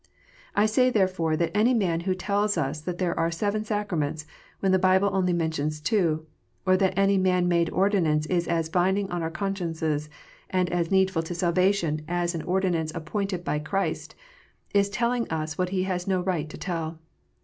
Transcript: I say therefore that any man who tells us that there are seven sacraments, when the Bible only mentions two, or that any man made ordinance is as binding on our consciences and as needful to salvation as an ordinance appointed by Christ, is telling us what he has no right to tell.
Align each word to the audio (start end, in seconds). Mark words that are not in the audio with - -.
I 0.55 0.65
say 0.65 0.89
therefore 0.89 1.37
that 1.37 1.55
any 1.55 1.75
man 1.75 1.99
who 1.99 2.15
tells 2.15 2.57
us 2.57 2.81
that 2.81 2.97
there 2.97 3.13
are 3.19 3.29
seven 3.29 3.63
sacraments, 3.63 4.25
when 4.59 4.71
the 4.71 4.79
Bible 4.79 5.11
only 5.13 5.31
mentions 5.31 5.79
two, 5.79 6.25
or 6.65 6.75
that 6.77 6.97
any 6.97 7.19
man 7.19 7.47
made 7.47 7.69
ordinance 7.69 8.25
is 8.25 8.47
as 8.47 8.67
binding 8.67 9.11
on 9.11 9.21
our 9.21 9.29
consciences 9.29 10.09
and 10.49 10.71
as 10.71 10.89
needful 10.89 11.21
to 11.21 11.35
salvation 11.35 12.01
as 12.07 12.33
an 12.33 12.41
ordinance 12.41 12.91
appointed 12.95 13.43
by 13.43 13.59
Christ, 13.59 14.15
is 14.73 14.89
telling 14.89 15.29
us 15.29 15.55
what 15.59 15.69
he 15.69 15.83
has 15.83 16.07
no 16.07 16.19
right 16.21 16.49
to 16.49 16.57
tell. 16.57 16.97